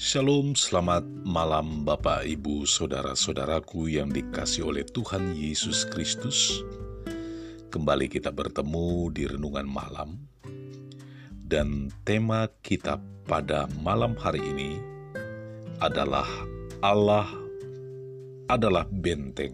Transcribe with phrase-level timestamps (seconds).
[0.00, 6.64] Shalom, selamat malam Bapak, Ibu, Saudara-saudaraku yang dikasih oleh Tuhan Yesus Kristus.
[7.68, 10.16] Kembali kita bertemu di Renungan Malam.
[11.28, 12.96] Dan tema kita
[13.28, 14.80] pada malam hari ini
[15.84, 16.24] adalah
[16.80, 17.28] Allah
[18.48, 19.52] adalah benteng.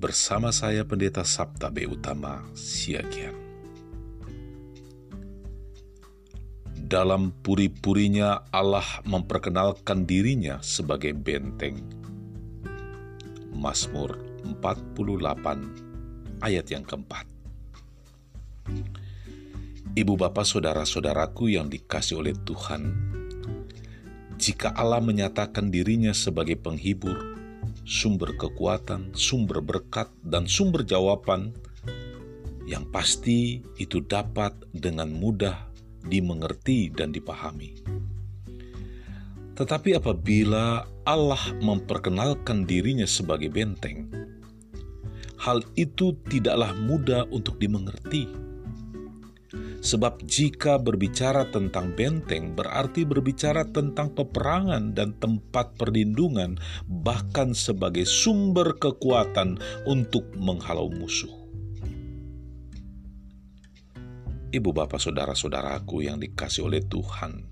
[0.00, 1.84] Bersama saya Pendeta Sabta B.
[1.84, 3.43] Utama Siagian.
[6.94, 11.82] Dalam puri-purinya Allah memperkenalkan dirinya sebagai benteng.
[13.50, 14.14] Mazmur
[14.46, 17.26] 48 ayat yang keempat.
[19.98, 22.94] Ibu bapak saudara-saudaraku yang dikasih oleh Tuhan,
[24.38, 27.18] jika Allah menyatakan dirinya sebagai penghibur,
[27.82, 31.58] sumber kekuatan, sumber berkat, dan sumber jawaban,
[32.70, 35.73] yang pasti itu dapat dengan mudah
[36.06, 37.80] dimengerti dan dipahami.
[39.54, 44.10] Tetapi apabila Allah memperkenalkan dirinya sebagai benteng,
[45.38, 48.26] hal itu tidaklah mudah untuk dimengerti.
[49.84, 56.56] Sebab jika berbicara tentang benteng berarti berbicara tentang peperangan dan tempat perlindungan,
[56.88, 61.43] bahkan sebagai sumber kekuatan untuk menghalau musuh.
[64.54, 67.42] Ibu bapak saudara-saudaraku yang dikasih oleh Tuhan.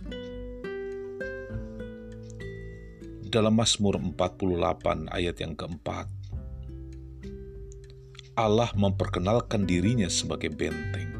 [3.26, 6.06] Dalam Mazmur 48 ayat yang keempat,
[8.38, 11.10] Allah memperkenalkan dirinya sebagai benteng.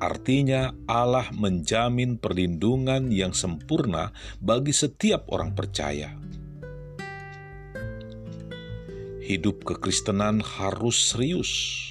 [0.00, 6.16] Artinya Allah menjamin perlindungan yang sempurna bagi setiap orang percaya.
[9.20, 11.89] Hidup kekristenan harus serius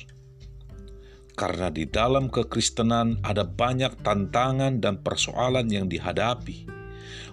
[1.39, 6.67] karena di dalam kekristenan ada banyak tantangan dan persoalan yang dihadapi.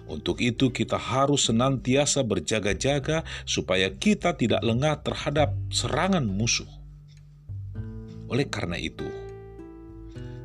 [0.07, 6.71] Untuk itu, kita harus senantiasa berjaga-jaga supaya kita tidak lengah terhadap serangan musuh.
[8.31, 9.03] Oleh karena itu,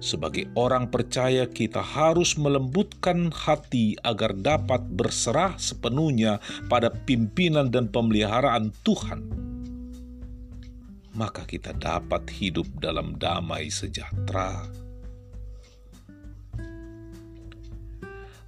[0.02, 8.74] sebagai orang percaya, kita harus melembutkan hati agar dapat berserah sepenuhnya pada pimpinan dan pemeliharaan
[8.82, 9.41] Tuhan
[11.12, 14.64] maka kita dapat hidup dalam damai sejahtera.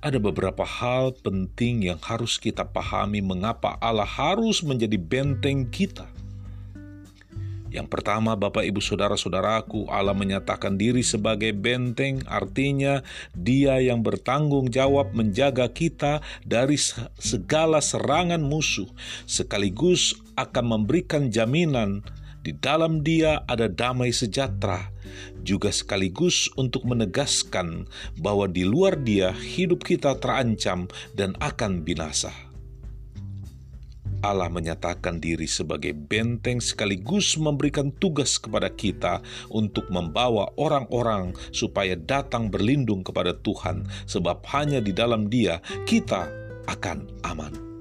[0.04, 6.04] Ada beberapa hal penting yang harus kita pahami mengapa Allah harus menjadi benteng kita.
[7.75, 13.02] Yang pertama, Bapak, Ibu, Saudara-saudaraku, Allah menyatakan diri sebagai benteng, artinya
[13.34, 16.78] Dia yang bertanggung jawab menjaga kita dari
[17.19, 18.86] segala serangan musuh,
[19.26, 22.06] sekaligus akan memberikan jaminan
[22.44, 24.93] di dalam dia ada damai sejahtera,
[25.41, 27.88] juga sekaligus untuk menegaskan
[28.21, 30.84] bahwa di luar dia hidup kita terancam
[31.16, 32.31] dan akan binasa.
[34.25, 39.21] Allah menyatakan diri sebagai benteng sekaligus memberikan tugas kepada kita
[39.53, 46.28] untuk membawa orang-orang supaya datang berlindung kepada Tuhan, sebab hanya di dalam Dia kita
[46.65, 47.74] akan aman.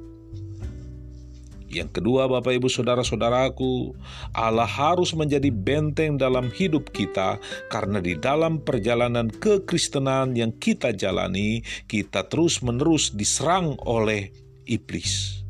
[1.73, 3.97] Yang kedua, Bapak Ibu Saudara-saudaraku,
[4.37, 7.41] Allah harus menjadi benteng dalam hidup kita
[7.73, 14.29] karena di dalam perjalanan kekristenan yang kita jalani, kita terus-menerus diserang oleh
[14.69, 15.42] iblis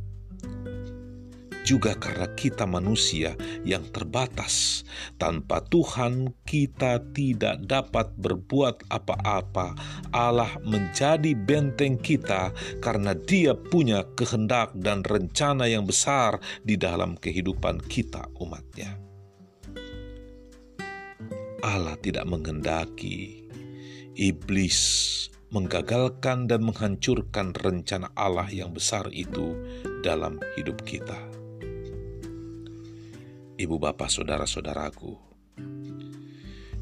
[1.63, 4.84] juga karena kita manusia yang terbatas.
[5.18, 9.74] Tanpa Tuhan, kita tidak dapat berbuat apa-apa.
[10.12, 12.51] Allah menjadi benteng kita
[12.84, 19.00] karena Dia punya kehendak dan rencana yang besar di dalam kehidupan kita, umatnya.
[21.63, 23.47] Allah tidak menghendaki
[24.19, 24.80] iblis
[25.54, 29.56] menggagalkan dan menghancurkan rencana Allah yang besar itu
[30.01, 31.32] dalam hidup kita
[33.57, 35.13] ibu bapak saudara-saudaraku.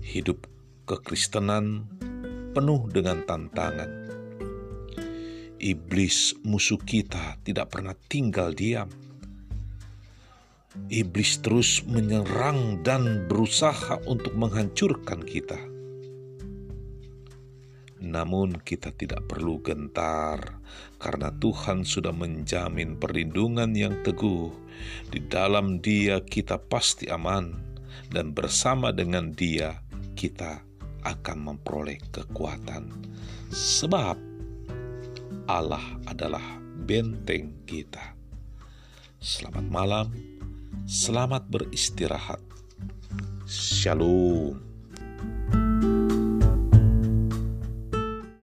[0.01, 0.47] Hidup
[0.87, 1.87] kekristenan
[2.55, 3.91] penuh dengan tantangan.
[5.61, 8.89] Iblis musuh kita tidak pernah tinggal diam.
[10.87, 15.59] Iblis terus menyerang dan berusaha untuk menghancurkan kita.
[18.01, 20.57] Namun, kita tidak perlu gentar
[20.97, 24.49] karena Tuhan sudah menjamin perlindungan yang teguh.
[25.13, 27.53] Di dalam Dia, kita pasti aman,
[28.09, 29.77] dan bersama dengan Dia,
[30.17, 30.65] kita
[31.05, 32.89] akan memperoleh kekuatan,
[33.53, 34.17] sebab
[35.45, 38.17] Allah adalah benteng kita.
[39.21, 40.07] Selamat malam,
[40.89, 42.41] selamat beristirahat.
[43.45, 44.70] Shalom.